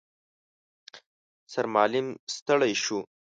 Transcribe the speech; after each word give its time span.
سرمعلم 1.51 2.07
ستړی 2.35 2.73
شو. 2.83 2.99